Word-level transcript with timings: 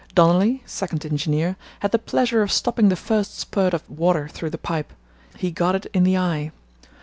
Donolly 0.15 0.63
(second 0.65 1.05
engineer) 1.05 1.57
had 1.81 1.91
the 1.91 1.99
pleasure 1.99 2.41
of 2.41 2.51
stopping 2.51 2.89
the 2.89 2.95
first 2.95 3.37
spurt 3.37 3.71
of 3.71 3.87
water 3.87 4.27
through 4.27 4.49
the 4.49 4.57
pipe; 4.57 4.93
he 5.37 5.51
got 5.51 5.75
it 5.75 5.85
in 5.93 6.03
the 6.03 6.17
eye. 6.17 6.51